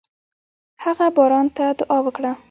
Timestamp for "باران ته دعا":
1.15-1.97